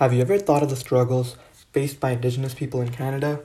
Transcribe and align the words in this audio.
Have 0.00 0.14
you 0.14 0.22
ever 0.22 0.38
thought 0.38 0.62
of 0.62 0.70
the 0.70 0.76
struggles 0.76 1.36
faced 1.74 2.00
by 2.00 2.12
Indigenous 2.12 2.54
people 2.54 2.80
in 2.80 2.88
Canada? 2.88 3.40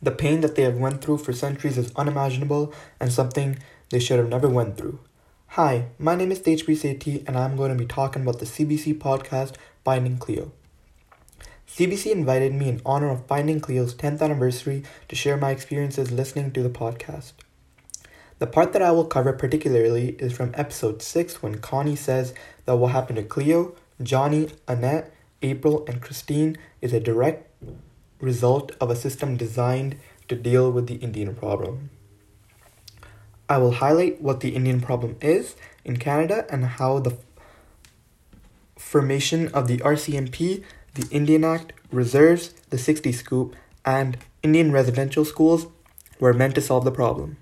The 0.00 0.12
pain 0.12 0.40
that 0.40 0.54
they 0.54 0.62
have 0.62 0.78
went 0.78 1.04
through 1.04 1.18
for 1.18 1.34
centuries 1.34 1.76
is 1.76 1.92
unimaginable 1.94 2.72
and 2.98 3.12
something 3.12 3.58
they 3.90 3.98
should 3.98 4.18
have 4.18 4.30
never 4.30 4.48
went 4.48 4.78
through. 4.78 5.00
Hi, 5.48 5.88
my 5.98 6.14
name 6.14 6.32
is 6.32 6.40
Tejpri 6.40 6.74
Sethi 6.74 7.22
and 7.28 7.36
I'm 7.36 7.54
going 7.54 7.70
to 7.70 7.76
be 7.76 7.84
talking 7.84 8.22
about 8.22 8.38
the 8.38 8.46
CBC 8.46 8.98
podcast 8.98 9.56
Finding 9.84 10.16
Cleo. 10.16 10.52
CBC 11.68 12.10
invited 12.10 12.54
me 12.54 12.70
in 12.70 12.80
honor 12.86 13.10
of 13.10 13.26
Finding 13.26 13.60
Cleo's 13.60 13.94
10th 13.94 14.22
anniversary 14.22 14.84
to 15.10 15.14
share 15.14 15.36
my 15.36 15.50
experiences 15.50 16.10
listening 16.10 16.50
to 16.52 16.62
the 16.62 16.70
podcast. 16.70 17.34
The 18.38 18.46
part 18.46 18.72
that 18.72 18.80
I 18.80 18.92
will 18.92 19.04
cover 19.04 19.34
particularly 19.34 20.16
is 20.18 20.32
from 20.32 20.52
episode 20.54 21.02
6 21.02 21.42
when 21.42 21.58
Connie 21.58 21.94
says 21.94 22.32
that 22.64 22.76
what 22.76 22.92
happened 22.92 23.16
to 23.16 23.22
Cleo, 23.22 23.74
Johnny, 24.02 24.48
Annette, 24.66 25.13
April, 25.44 25.84
and 25.86 26.00
Christine 26.00 26.56
is 26.80 26.92
a 26.92 27.00
direct 27.00 27.48
result 28.20 28.72
of 28.80 28.90
a 28.90 28.96
system 28.96 29.36
designed 29.36 29.96
to 30.28 30.34
deal 30.34 30.70
with 30.72 30.86
the 30.86 30.96
Indian 30.96 31.34
problem. 31.34 31.90
I 33.48 33.58
will 33.58 33.72
highlight 33.72 34.22
what 34.22 34.40
the 34.40 34.56
Indian 34.56 34.80
problem 34.80 35.16
is 35.20 35.54
in 35.84 35.98
Canada 35.98 36.46
and 36.48 36.64
how 36.64 36.98
the 36.98 37.18
formation 38.78 39.48
of 39.48 39.68
the 39.68 39.78
RCMP, 39.78 40.64
the 40.94 41.06
Indian 41.10 41.44
Act, 41.44 41.74
reserves, 41.92 42.54
the 42.70 42.78
60 42.78 43.12
Scoop, 43.12 43.54
and 43.84 44.16
Indian 44.42 44.72
residential 44.72 45.24
schools 45.24 45.66
were 46.18 46.32
meant 46.32 46.54
to 46.54 46.62
solve 46.62 46.84
the 46.84 46.90
problem. 46.90 47.36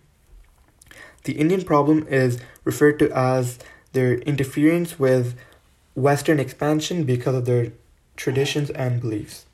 The 1.25 1.34
Indian 1.34 1.62
problem 1.62 2.06
is 2.09 2.41
referred 2.64 2.98
to 2.98 3.11
as 3.12 3.61
their 3.92 4.14
interference 4.14 4.98
with 4.98 5.37
Western 5.95 6.41
expansion 6.41 7.05
because 7.05 7.37
of 7.37 7.45
their 7.45 7.73
traditions, 8.16 8.71
and 8.71 9.01
beliefs. 9.01 9.47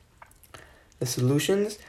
The 0.99 1.05
solutions 1.05 1.79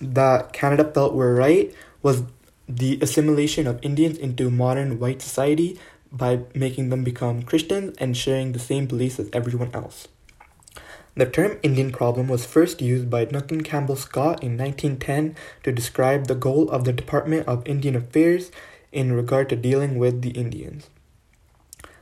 that 0.00 0.52
Canada 0.52 0.84
felt 0.84 1.14
were 1.14 1.34
right 1.34 1.74
was 2.02 2.24
the 2.68 2.98
assimilation 3.00 3.66
of 3.66 3.78
Indians 3.82 4.18
into 4.18 4.50
modern 4.50 4.98
white 4.98 5.22
society 5.22 5.78
by 6.10 6.40
making 6.54 6.90
them 6.90 7.04
become 7.04 7.42
Christians 7.42 7.96
and 7.98 8.16
sharing 8.16 8.52
the 8.52 8.58
same 8.58 8.86
beliefs 8.86 9.18
as 9.18 9.30
everyone 9.32 9.70
else. 9.72 10.08
The 11.14 11.26
term 11.26 11.58
Indian 11.62 11.92
problem 11.92 12.28
was 12.28 12.46
first 12.46 12.80
used 12.80 13.10
by 13.10 13.26
Duncan 13.26 13.62
Campbell 13.62 13.96
Scott 13.96 14.42
in 14.42 14.56
1910 14.56 15.36
to 15.62 15.72
describe 15.72 16.26
the 16.26 16.34
goal 16.34 16.70
of 16.70 16.84
the 16.84 16.92
Department 16.92 17.46
of 17.46 17.66
Indian 17.66 17.96
Affairs 17.96 18.50
in 18.92 19.12
regard 19.12 19.50
to 19.50 19.56
dealing 19.56 19.98
with 19.98 20.22
the 20.22 20.30
Indians. 20.30 20.88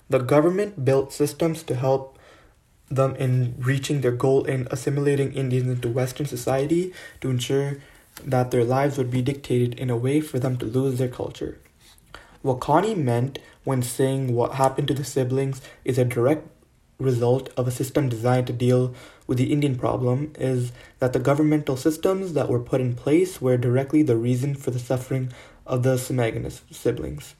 The 0.08 0.18
government 0.18 0.84
built 0.84 1.12
systems 1.12 1.62
to 1.64 1.74
help 1.74 2.18
them 2.90 3.14
in 3.16 3.54
reaching 3.58 4.00
their 4.00 4.12
goal 4.12 4.44
in 4.44 4.66
assimilating 4.70 5.32
Indians 5.32 5.68
into 5.68 5.88
Western 5.88 6.26
society 6.26 6.92
to 7.20 7.30
ensure 7.30 7.78
that 8.24 8.50
their 8.50 8.64
lives 8.64 8.98
would 8.98 9.10
be 9.10 9.22
dictated 9.22 9.78
in 9.78 9.90
a 9.90 9.96
way 9.96 10.20
for 10.20 10.38
them 10.38 10.56
to 10.58 10.66
lose 10.66 10.98
their 10.98 11.08
culture. 11.08 11.58
What 12.42 12.60
Connie 12.60 12.94
meant 12.94 13.38
when 13.64 13.82
saying 13.82 14.34
what 14.34 14.54
happened 14.54 14.88
to 14.88 14.94
the 14.94 15.04
siblings 15.04 15.60
is 15.84 15.98
a 15.98 16.04
direct 16.04 16.48
result 16.98 17.50
of 17.56 17.66
a 17.66 17.70
system 17.70 18.08
designed 18.08 18.46
to 18.46 18.52
deal 18.52 18.94
with 19.26 19.38
the 19.38 19.52
Indian 19.52 19.76
problem 19.76 20.32
is 20.38 20.72
that 20.98 21.12
the 21.12 21.18
governmental 21.18 21.76
systems 21.76 22.32
that 22.34 22.48
were 22.48 22.60
put 22.60 22.80
in 22.80 22.94
place 22.94 23.40
were 23.40 23.56
directly 23.56 24.02
the 24.02 24.16
reason 24.16 24.54
for 24.54 24.70
the 24.70 24.78
suffering 24.78 25.32
of 25.66 25.82
the 25.82 25.96
Semaganis 25.96 26.60
siblings. 26.70 27.34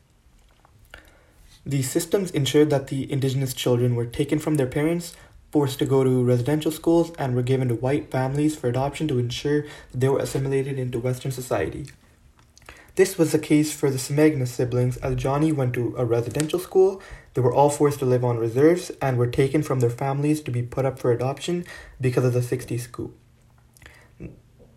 These 1.67 1.91
systems 1.91 2.31
ensured 2.31 2.71
that 2.71 2.87
the 2.87 3.11
indigenous 3.13 3.53
children 3.53 3.95
were 3.95 4.07
taken 4.07 4.39
from 4.39 4.55
their 4.55 4.67
parents, 4.67 5.15
forced 5.51 5.79
to 5.81 5.87
go 5.87 6.05
to 6.05 6.25
residential 6.25 6.71
schools, 6.71 7.13
and 7.19 7.35
were 7.35 7.43
given 7.43 7.69
to 7.69 7.75
white 7.75 8.11
families 8.11 8.57
for 8.57 8.69
adoption 8.69 9.09
to 9.09 9.19
ensure 9.19 9.65
they 9.93 10.09
were 10.09 10.19
assimilated 10.19 10.79
into 10.79 10.99
Western 10.99 11.33
society. 11.33 11.87
This 12.97 13.17
was 13.17 13.33
the 13.33 13.39
case 13.39 13.73
for 13.73 13.91
the 13.91 13.99
Semaganis 13.99 14.49
siblings 14.49 14.97
as 14.99 15.15
Johnny 15.15 15.53
went 15.53 15.75
to 15.75 15.95
a 15.97 16.05
residential 16.05 16.59
school. 16.59 17.01
They 17.35 17.41
were 17.41 17.55
all 17.55 17.71
forced 17.71 18.01
to 18.01 18.05
live 18.05 18.25
on 18.25 18.39
reserves 18.39 18.91
and 19.01 19.17
were 19.17 19.27
taken 19.27 19.63
from 19.63 19.81
their 19.81 19.91
families 19.91 20.41
to 20.43 20.51
be 20.51 20.63
put 20.63 20.85
up 20.85 20.99
for 20.99 21.13
adoption 21.13 21.65
because 22.01 22.25
of 22.25 22.33
the 22.33 22.41
60s 22.41 22.81
scoop. 22.81 23.17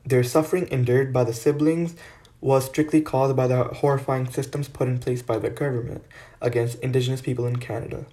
Their 0.06 0.24
suffering 0.24 0.68
endured 0.69 1.12
by 1.12 1.24
the 1.24 1.34
siblings 1.34 1.96
was 2.40 2.66
strictly 2.66 3.02
caused 3.02 3.36
by 3.36 3.48
the 3.48 3.64
horrifying 3.64 4.30
systems 4.30 4.68
put 4.68 4.88
in 4.88 5.00
place 5.00 5.22
by 5.22 5.38
the 5.38 5.50
government 5.50 6.03
against 6.42 6.80
Indigenous 6.80 7.22
people 7.22 7.48
in 7.48 7.56
Canada. 7.56 8.06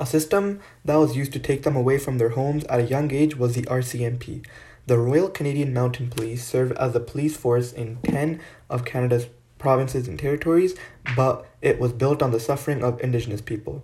A 0.00 0.06
system 0.06 0.60
that 0.82 0.96
was 0.96 1.14
used 1.14 1.34
to 1.34 1.38
take 1.38 1.62
them 1.62 1.76
away 1.76 1.98
from 1.98 2.16
their 2.16 2.30
homes 2.30 2.64
at 2.64 2.80
a 2.80 2.84
young 2.84 3.12
age 3.12 3.36
was 3.36 3.54
the 3.54 3.62
RCMP. 3.64 4.46
The 4.86 4.98
Royal 4.98 5.28
Canadian 5.28 5.74
Mounted 5.74 6.10
Police 6.10 6.42
served 6.42 6.72
as 6.78 6.96
a 6.96 7.00
police 7.00 7.36
force 7.36 7.70
in 7.70 7.98
10 8.04 8.40
of 8.70 8.86
Canada's 8.86 9.26
provinces 9.58 10.08
and 10.08 10.18
territories, 10.18 10.74
but 11.14 11.46
it 11.60 11.78
was 11.78 11.92
built 11.92 12.22
on 12.22 12.30
the 12.30 12.40
suffering 12.40 12.82
of 12.82 12.98
Indigenous 13.02 13.42
people. 13.42 13.82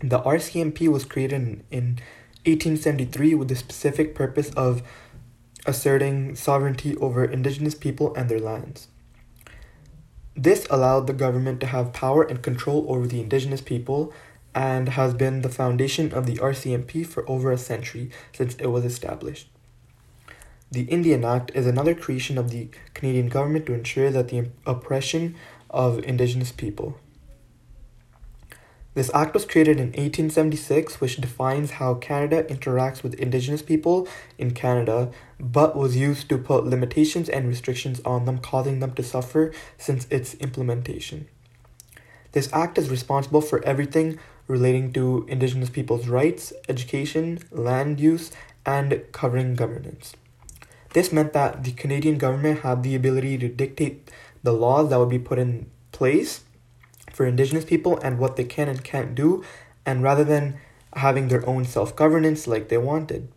The 0.00 0.20
RCMP 0.20 0.88
was 0.88 1.04
created 1.04 1.42
in, 1.42 1.64
in 1.70 1.84
1873 2.46 3.34
with 3.34 3.48
the 3.48 3.56
specific 3.56 4.14
purpose 4.14 4.48
of 4.50 4.82
asserting 5.66 6.36
sovereignty 6.36 6.96
over 6.96 7.22
Indigenous 7.22 7.74
people 7.74 8.14
and 8.14 8.30
their 8.30 8.40
lands. 8.40 8.88
This 10.34 10.66
allowed 10.70 11.06
the 11.06 11.12
government 11.12 11.60
to 11.60 11.66
have 11.66 11.92
power 11.92 12.22
and 12.22 12.42
control 12.42 12.86
over 12.88 13.06
the 13.06 13.20
Indigenous 13.20 13.60
people 13.60 14.12
and 14.54 14.90
has 14.90 15.14
been 15.14 15.42
the 15.42 15.48
foundation 15.48 16.12
of 16.12 16.26
the 16.26 16.36
RCMP 16.36 17.06
for 17.06 17.28
over 17.28 17.50
a 17.50 17.58
century 17.58 18.10
since 18.32 18.54
it 18.56 18.66
was 18.66 18.84
established. 18.84 19.48
The 20.70 20.82
Indian 20.82 21.24
Act 21.24 21.52
is 21.54 21.66
another 21.66 21.94
creation 21.94 22.38
of 22.38 22.50
the 22.50 22.68
Canadian 22.94 23.28
government 23.28 23.66
to 23.66 23.74
ensure 23.74 24.10
that 24.10 24.28
the 24.28 24.48
oppression 24.66 25.36
of 25.70 26.02
Indigenous 26.04 26.52
people. 26.52 26.98
This 28.94 29.10
act 29.12 29.34
was 29.34 29.44
created 29.44 29.78
in 29.78 29.88
1876, 29.88 31.00
which 31.00 31.16
defines 31.16 31.72
how 31.72 31.94
Canada 31.94 32.44
interacts 32.44 33.02
with 33.02 33.14
Indigenous 33.14 33.60
people 33.60 34.06
in 34.38 34.52
Canada, 34.52 35.10
but 35.40 35.76
was 35.76 35.96
used 35.96 36.28
to 36.28 36.38
put 36.38 36.64
limitations 36.64 37.28
and 37.28 37.48
restrictions 37.48 38.00
on 38.04 38.24
them, 38.24 38.38
causing 38.38 38.78
them 38.78 38.94
to 38.94 39.02
suffer 39.02 39.52
since 39.78 40.06
its 40.10 40.34
implementation. 40.34 41.26
This 42.30 42.48
act 42.52 42.78
is 42.78 42.88
responsible 42.88 43.40
for 43.40 43.64
everything 43.64 44.18
relating 44.46 44.92
to 44.92 45.26
Indigenous 45.28 45.70
people's 45.70 46.08
rights, 46.08 46.52
education, 46.68 47.38
land 47.50 48.00
use, 48.00 48.30
and 48.66 49.02
covering 49.12 49.54
governance. 49.54 50.14
This 50.92 51.12
meant 51.12 51.32
that 51.32 51.64
the 51.64 51.72
Canadian 51.72 52.18
government 52.18 52.60
had 52.60 52.82
the 52.82 52.94
ability 52.94 53.38
to 53.38 53.48
dictate 53.48 54.10
the 54.42 54.52
laws 54.52 54.90
that 54.90 54.98
would 54.98 55.08
be 55.08 55.18
put 55.18 55.38
in 55.38 55.70
place 55.92 56.42
for 57.10 57.26
Indigenous 57.26 57.64
people 57.64 57.98
and 57.98 58.18
what 58.18 58.36
they 58.36 58.44
can 58.44 58.68
and 58.68 58.84
can't 58.84 59.14
do, 59.14 59.44
and 59.86 60.02
rather 60.02 60.24
than 60.24 60.58
having 60.94 61.28
their 61.28 61.46
own 61.48 61.64
self 61.64 61.96
governance 61.96 62.46
like 62.46 62.68
they 62.68 62.78
wanted. 62.78 63.28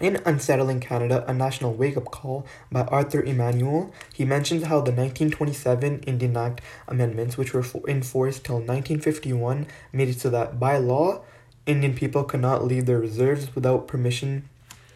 In 0.00 0.22
Unsettling 0.24 0.78
Canada, 0.78 1.24
a 1.26 1.34
national 1.34 1.74
wake 1.74 1.96
up 1.96 2.12
call 2.12 2.46
by 2.70 2.82
Arthur 2.82 3.24
Manuel, 3.24 3.92
he 4.14 4.24
mentions 4.24 4.64
how 4.64 4.76
the 4.76 4.92
1927 4.92 6.04
Indian 6.06 6.36
Act 6.36 6.60
amendments, 6.86 7.36
which 7.36 7.52
were 7.52 7.64
in 7.88 8.04
force 8.04 8.38
till 8.38 8.58
1951, 8.58 9.66
made 9.92 10.08
it 10.08 10.20
so 10.20 10.30
that 10.30 10.60
by 10.60 10.76
law, 10.78 11.22
Indian 11.66 11.94
people 11.94 12.22
could 12.22 12.40
not 12.40 12.64
leave 12.64 12.86
their 12.86 13.00
reserves 13.00 13.52
without 13.56 13.88
permission 13.88 14.48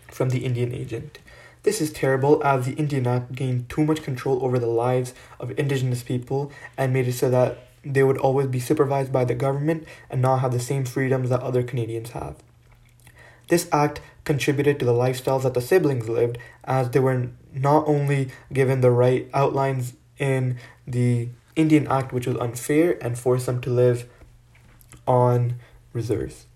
from 0.06 0.28
the 0.28 0.44
Indian 0.44 0.72
agent. 0.72 1.18
This 1.64 1.80
is 1.80 1.92
terrible 1.92 2.40
as 2.44 2.66
the 2.66 2.74
Indian 2.74 3.08
Act 3.08 3.32
gained 3.32 3.68
too 3.68 3.84
much 3.84 4.04
control 4.04 4.44
over 4.44 4.60
the 4.60 4.68
lives 4.68 5.14
of 5.40 5.58
indigenous 5.58 6.04
people 6.04 6.52
and 6.78 6.92
made 6.92 7.08
it 7.08 7.14
so 7.14 7.28
that 7.28 7.66
they 7.84 8.04
would 8.04 8.18
always 8.18 8.46
be 8.46 8.60
supervised 8.60 9.12
by 9.12 9.24
the 9.24 9.34
government 9.34 9.84
and 10.08 10.22
not 10.22 10.38
have 10.38 10.52
the 10.52 10.60
same 10.60 10.84
freedoms 10.84 11.30
that 11.30 11.40
other 11.40 11.64
Canadians 11.64 12.10
have. 12.10 12.36
This 13.48 13.68
act 13.72 14.00
contributed 14.24 14.78
to 14.78 14.84
the 14.84 14.92
lifestyles 14.92 15.42
that 15.42 15.54
the 15.54 15.60
siblings 15.60 16.08
lived, 16.08 16.38
as 16.64 16.90
they 16.90 17.00
were 17.00 17.28
not 17.52 17.86
only 17.86 18.30
given 18.52 18.80
the 18.80 18.90
right 18.90 19.28
outlines 19.34 19.94
in 20.18 20.56
the 20.86 21.28
Indian 21.56 21.86
Act, 21.88 22.12
which 22.12 22.26
was 22.26 22.36
unfair 22.36 22.96
and 23.02 23.18
forced 23.18 23.46
them 23.46 23.60
to 23.62 23.70
live 23.70 24.08
on 25.06 25.56
reserves. 25.92 26.46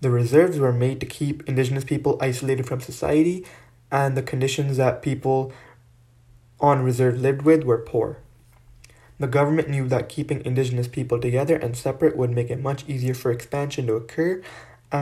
The 0.00 0.10
reserves 0.10 0.58
were 0.58 0.72
made 0.72 1.00
to 1.00 1.06
keep 1.06 1.46
Indigenous 1.48 1.84
people 1.84 2.18
isolated 2.20 2.66
from 2.66 2.80
society, 2.80 3.44
and 3.90 4.16
the 4.16 4.22
conditions 4.22 4.76
that 4.76 5.02
people 5.02 5.52
on 6.60 6.82
reserve 6.82 7.18
lived 7.20 7.42
with 7.42 7.64
were 7.64 7.78
poor. 7.78 8.18
The 9.18 9.26
government 9.26 9.70
knew 9.70 9.88
that 9.88 10.08
keeping 10.08 10.44
Indigenous 10.44 10.88
people 10.88 11.18
together 11.18 11.56
and 11.56 11.76
separate 11.76 12.16
would 12.16 12.30
make 12.30 12.50
it 12.50 12.62
much 12.62 12.84
easier 12.86 13.14
for 13.14 13.30
expansion 13.30 13.86
to 13.86 13.94
occur 13.94 14.42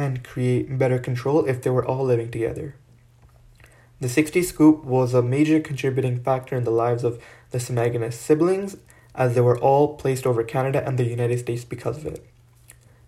and 0.02 0.24
create 0.24 0.78
better 0.78 0.98
control 0.98 1.44
if 1.46 1.62
they 1.62 1.70
were 1.70 1.84
all 1.84 2.04
living 2.04 2.30
together. 2.30 2.74
The 4.00 4.08
60 4.08 4.42
scoop 4.42 4.84
was 4.84 5.14
a 5.14 5.22
major 5.22 5.60
contributing 5.60 6.22
factor 6.22 6.56
in 6.56 6.64
the 6.64 6.70
lives 6.70 7.04
of 7.04 7.22
the 7.50 7.58
Semaganis 7.58 8.14
siblings, 8.14 8.76
as 9.14 9.34
they 9.34 9.40
were 9.40 9.58
all 9.58 9.96
placed 9.96 10.26
over 10.26 10.42
Canada 10.42 10.82
and 10.84 10.98
the 10.98 11.04
United 11.04 11.38
States 11.38 11.64
because 11.64 11.98
of 11.98 12.06
it. 12.06 12.26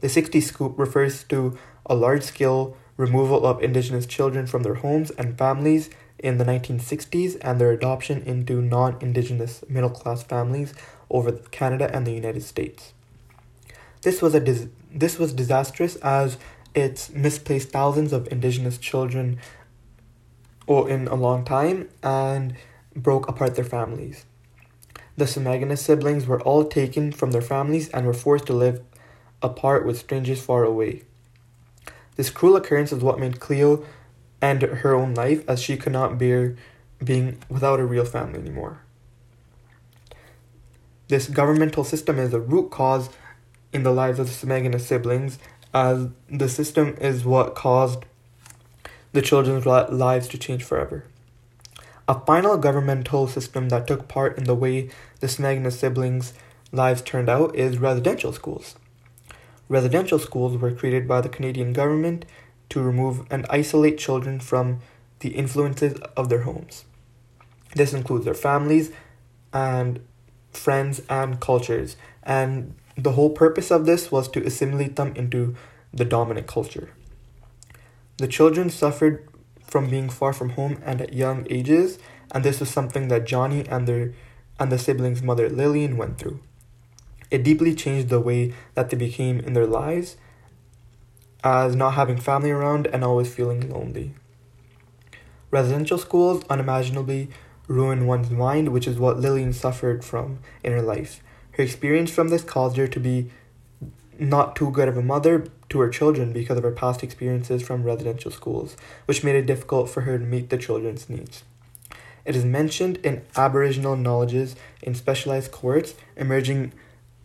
The 0.00 0.08
60 0.08 0.40
scoop 0.40 0.78
refers 0.78 1.24
to 1.24 1.58
a 1.84 1.94
large 1.94 2.22
scale 2.22 2.76
removal 2.96 3.44
of 3.44 3.62
Indigenous 3.62 4.06
children 4.06 4.46
from 4.46 4.62
their 4.62 4.76
homes 4.76 5.10
and 5.12 5.36
families 5.36 5.90
in 6.18 6.38
the 6.38 6.44
1960s, 6.44 7.36
and 7.42 7.60
their 7.60 7.72
adoption 7.72 8.22
into 8.22 8.62
non 8.62 8.96
Indigenous 9.00 9.62
middle 9.68 9.90
class 9.90 10.22
families 10.22 10.74
over 11.10 11.32
Canada 11.32 11.90
and 11.94 12.06
the 12.06 12.12
United 12.12 12.42
States. 12.42 12.92
This 14.02 14.22
was, 14.22 14.34
a 14.34 14.40
dis- 14.40 14.68
this 14.92 15.18
was 15.18 15.32
disastrous 15.32 15.96
as 15.96 16.38
it 16.76 17.08
misplaced 17.14 17.70
thousands 17.70 18.12
of 18.12 18.30
Indigenous 18.30 18.76
children 18.76 19.40
or 20.66 20.88
in 20.90 21.08
a 21.08 21.14
long 21.14 21.44
time 21.44 21.88
and 22.02 22.54
broke 22.94 23.28
apart 23.28 23.56
their 23.56 23.64
families. 23.64 24.26
The 25.16 25.24
Semaganis 25.24 25.78
siblings 25.78 26.26
were 26.26 26.42
all 26.42 26.64
taken 26.64 27.10
from 27.10 27.30
their 27.30 27.40
families 27.40 27.88
and 27.88 28.06
were 28.06 28.12
forced 28.12 28.46
to 28.46 28.52
live 28.52 28.82
apart 29.40 29.86
with 29.86 29.98
strangers 29.98 30.42
far 30.42 30.64
away. 30.64 31.02
This 32.16 32.28
cruel 32.28 32.56
occurrence 32.56 32.92
is 32.92 33.02
what 33.02 33.18
made 33.18 33.40
Cleo 33.40 33.84
end 34.42 34.60
her 34.62 34.94
own 34.94 35.14
life 35.14 35.48
as 35.48 35.62
she 35.62 35.78
could 35.78 35.92
not 35.92 36.18
bear 36.18 36.56
being 37.02 37.38
without 37.48 37.80
a 37.80 37.86
real 37.86 38.04
family 38.04 38.38
anymore. 38.38 38.80
This 41.08 41.28
governmental 41.28 41.84
system 41.84 42.18
is 42.18 42.34
a 42.34 42.40
root 42.40 42.70
cause 42.70 43.08
in 43.72 43.82
the 43.82 43.92
lives 43.92 44.18
of 44.18 44.26
the 44.26 44.46
Semaganis 44.46 44.80
siblings, 44.80 45.38
as 45.76 46.08
the 46.30 46.48
system 46.48 46.96
is 47.02 47.22
what 47.22 47.54
caused 47.54 48.06
the 49.12 49.20
children's 49.20 49.66
lives 49.66 50.26
to 50.26 50.38
change 50.38 50.64
forever. 50.64 51.04
A 52.08 52.18
final 52.20 52.56
governmental 52.56 53.28
system 53.28 53.68
that 53.68 53.86
took 53.86 54.08
part 54.08 54.38
in 54.38 54.44
the 54.44 54.54
way 54.54 54.88
the 55.20 55.26
Semaganis 55.26 55.72
siblings' 55.72 56.32
lives 56.72 57.02
turned 57.02 57.28
out 57.28 57.54
is 57.54 57.76
residential 57.76 58.32
schools. 58.32 58.76
Residential 59.68 60.18
schools 60.18 60.56
were 60.56 60.72
created 60.72 61.06
by 61.06 61.20
the 61.20 61.28
Canadian 61.28 61.74
government 61.74 62.24
to 62.70 62.80
remove 62.80 63.26
and 63.30 63.44
isolate 63.50 63.98
children 63.98 64.40
from 64.40 64.78
the 65.18 65.30
influences 65.30 66.00
of 66.16 66.30
their 66.30 66.42
homes. 66.42 66.86
This 67.74 67.92
includes 67.92 68.24
their 68.24 68.40
families 68.48 68.92
and 69.52 70.00
friends 70.52 71.02
and 71.10 71.38
cultures, 71.38 71.96
and 72.22 72.74
the 72.96 73.12
whole 73.12 73.30
purpose 73.30 73.70
of 73.70 73.86
this 73.86 74.10
was 74.10 74.28
to 74.28 74.44
assimilate 74.44 74.96
them 74.96 75.14
into 75.16 75.54
the 75.92 76.04
dominant 76.04 76.46
culture. 76.46 76.90
The 78.18 78.28
children 78.28 78.70
suffered 78.70 79.28
from 79.66 79.90
being 79.90 80.08
far 80.08 80.32
from 80.32 80.50
home 80.50 80.80
and 80.84 81.00
at 81.00 81.12
young 81.12 81.46
ages, 81.50 81.98
and 82.32 82.44
this 82.44 82.60
was 82.60 82.70
something 82.70 83.08
that 83.08 83.26
Johnny 83.26 83.66
and 83.68 83.86
their 83.86 84.14
and 84.58 84.72
the 84.72 84.78
siblings' 84.78 85.22
mother 85.22 85.50
Lillian 85.50 85.98
went 85.98 86.18
through. 86.18 86.40
It 87.30 87.42
deeply 87.42 87.74
changed 87.74 88.08
the 88.08 88.20
way 88.20 88.54
that 88.74 88.88
they 88.88 88.96
became 88.96 89.40
in 89.40 89.52
their 89.52 89.66
lives 89.66 90.16
as 91.44 91.76
not 91.76 91.90
having 91.94 92.16
family 92.16 92.50
around 92.50 92.86
and 92.86 93.04
always 93.04 93.32
feeling 93.32 93.68
lonely. 93.70 94.14
Residential 95.50 95.98
schools 95.98 96.42
unimaginably 96.48 97.28
ruin 97.68 98.06
one's 98.06 98.30
mind, 98.30 98.68
which 98.70 98.86
is 98.86 98.98
what 98.98 99.18
Lillian 99.20 99.52
suffered 99.52 100.04
from 100.04 100.38
in 100.64 100.72
her 100.72 100.82
life. 100.82 101.22
Her 101.56 101.62
experience 101.62 102.10
from 102.10 102.28
this 102.28 102.42
caused 102.42 102.76
her 102.76 102.86
to 102.86 103.00
be 103.00 103.30
not 104.18 104.56
too 104.56 104.70
good 104.70 104.88
of 104.88 104.96
a 104.96 105.02
mother 105.02 105.46
to 105.70 105.80
her 105.80 105.88
children 105.88 106.32
because 106.32 106.58
of 106.58 106.64
her 106.64 106.70
past 106.70 107.02
experiences 107.02 107.62
from 107.62 107.82
residential 107.82 108.30
schools, 108.30 108.76
which 109.06 109.24
made 109.24 109.36
it 109.36 109.46
difficult 109.46 109.88
for 109.88 110.02
her 110.02 110.18
to 110.18 110.24
meet 110.24 110.50
the 110.50 110.58
children's 110.58 111.08
needs. 111.08 111.44
It 112.24 112.36
is 112.36 112.44
mentioned 112.44 112.98
in 112.98 113.22
Aboriginal 113.36 113.96
knowledges 113.96 114.56
in 114.82 114.94
specialized 114.94 115.52
courts, 115.52 115.94
emerging 116.16 116.72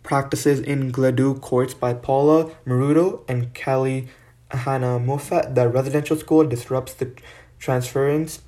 practices 0.04 0.60
in 0.60 0.92
Gladue 0.92 1.40
courts 1.42 1.74
by 1.74 1.94
Paula 1.94 2.52
Maurutto 2.66 3.24
and 3.28 3.54
Kelly 3.54 4.08
Hannah 4.52 5.00
Moffat 5.00 5.56
that 5.56 5.74
residential 5.74 6.18
school 6.18 6.46
disrupts 6.46 6.94
the 6.94 7.12
transference 7.60 8.42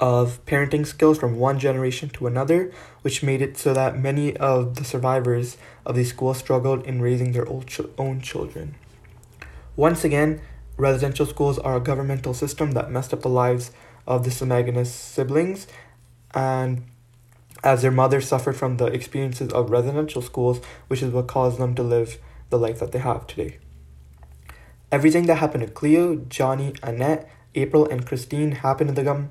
of 0.00 0.44
parenting 0.46 0.86
skills 0.86 1.18
from 1.18 1.36
one 1.36 1.58
generation 1.58 2.08
to 2.10 2.26
another, 2.26 2.72
which 3.02 3.22
made 3.22 3.42
it 3.42 3.56
so 3.56 3.74
that 3.74 3.98
many 3.98 4.36
of 4.36 4.76
the 4.76 4.84
survivors 4.84 5.56
of 5.84 5.96
these 5.96 6.10
schools 6.10 6.38
struggled 6.38 6.84
in 6.84 7.02
raising 7.02 7.32
their 7.32 7.48
own 7.48 8.20
children. 8.20 8.74
Once 9.76 10.04
again, 10.04 10.40
residential 10.76 11.26
schools 11.26 11.58
are 11.58 11.76
a 11.76 11.80
governmental 11.80 12.34
system 12.34 12.72
that 12.72 12.90
messed 12.90 13.12
up 13.12 13.22
the 13.22 13.28
lives 13.28 13.72
of 14.06 14.24
the 14.24 14.30
Semaganis 14.30 14.86
siblings, 14.86 15.66
and 16.34 16.84
as 17.64 17.82
their 17.82 17.90
mother 17.90 18.20
suffered 18.20 18.56
from 18.56 18.76
the 18.76 18.86
experiences 18.86 19.52
of 19.52 19.70
residential 19.70 20.22
schools, 20.22 20.60
which 20.86 21.02
is 21.02 21.12
what 21.12 21.26
caused 21.26 21.58
them 21.58 21.74
to 21.74 21.82
live 21.82 22.18
the 22.50 22.58
life 22.58 22.78
that 22.78 22.92
they 22.92 23.00
have 23.00 23.26
today. 23.26 23.58
Everything 24.90 25.26
that 25.26 25.36
happened 25.36 25.66
to 25.66 25.72
Cleo, 25.72 26.16
Johnny, 26.28 26.72
Annette, 26.82 27.28
April, 27.54 27.86
and 27.88 28.06
Christine 28.06 28.52
happened 28.52 28.94
to 28.94 29.02
them 29.02 29.30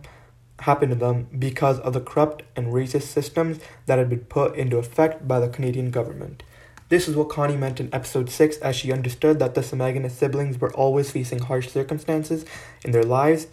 happened 0.62 0.92
to 0.92 0.98
them 0.98 1.28
because 1.38 1.80
of 1.80 1.94
the 1.94 2.02
corrupt 2.02 2.44
and 2.56 2.74
racist 2.74 3.04
systems 3.04 3.60
that 3.86 4.00
had 4.00 4.10
been 4.10 4.22
put 4.22 4.56
into 4.56 4.78
effect 4.78 5.28
by 5.28 5.40
the 5.40 5.50
Canadian 5.50 5.92
government. 5.92 6.44
This 6.90 7.08
is 7.08 7.16
what 7.16 7.30
Connie 7.30 7.58
meant 7.58 7.80
in 7.80 7.94
episode 7.94 8.30
6 8.30 8.58
as 8.58 8.76
she 8.76 8.94
understood 8.94 9.40
that 9.40 9.56
the 9.56 9.62
Semaganis 9.62 10.12
siblings 10.12 10.60
were 10.60 10.74
always 10.74 11.12
facing 11.12 11.40
harsh 11.40 11.68
circumstances 11.68 12.46
in 12.84 12.92
their 12.92 13.04
lives, 13.04 13.48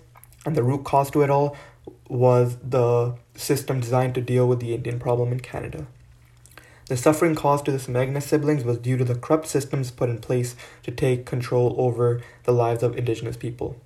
and 0.46 0.54
the 0.54 0.62
root 0.62 0.84
cause 0.84 1.10
to 1.10 1.22
it 1.22 1.30
all 1.30 1.56
was 2.08 2.56
the 2.62 3.16
system 3.34 3.80
designed 3.80 4.14
to 4.14 4.20
deal 4.20 4.46
with 4.46 4.60
the 4.60 4.72
Indian 4.74 5.00
problem 5.00 5.32
in 5.32 5.40
Canada. 5.40 5.86
The 6.86 6.96
suffering 6.96 7.34
caused 7.34 7.64
to 7.64 7.72
the 7.72 7.78
Semaganis 7.78 8.22
siblings 8.22 8.62
was 8.62 8.78
due 8.78 8.96
to 8.98 9.04
the 9.04 9.14
corrupt 9.14 9.46
systems 9.46 9.90
put 9.90 10.10
in 10.10 10.18
place 10.18 10.54
to 10.82 10.90
take 10.90 11.26
control 11.26 11.74
over 11.78 12.20
the 12.44 12.52
lives 12.52 12.82
of 12.82 12.96
Indigenous 12.96 13.36
people. 13.36 13.80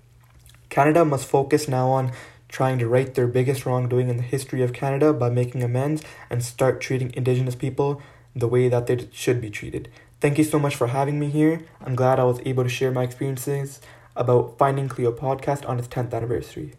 Canada 0.69 1.05
must 1.05 1.27
focus 1.27 1.69
now 1.69 1.89
on 1.89 2.13
trying 2.49 2.79
to 2.79 2.89
right 2.89 3.15
their 3.15 3.27
biggest 3.27 3.67
wrongdoing 3.67 4.09
in 4.09 4.17
the 4.17 4.23
history 4.23 4.63
of 4.63 4.73
Canada 4.73 5.13
by 5.13 5.31
making 5.31 5.63
amends 5.63 6.03
and 6.31 6.43
start 6.43 6.81
treating 6.81 7.13
Indigenous 7.15 7.55
people 7.55 8.03
the 8.35 8.49
way 8.49 8.69
that 8.69 8.87
they 8.87 9.09
should 9.13 9.41
be 9.41 9.51
treated. 9.51 9.91
Thank 10.21 10.39
you 10.39 10.45
so 10.45 10.59
much 10.59 10.75
for 10.75 10.89
having 10.89 11.21
me 11.21 11.31
here. 11.31 11.63
I'm 11.81 11.95
glad 11.95 12.19
I 12.19 12.25
was 12.25 12.41
able 12.45 12.65
to 12.65 12.69
share 12.69 12.91
my 12.91 13.05
experiences 13.05 13.81
about 14.17 14.59
Finding 14.59 14.89
Cleo 14.89 15.13
podcast 15.13 15.69
on 15.69 15.79
its 15.79 15.89
10th 15.89 16.13
anniversary. 16.13 16.75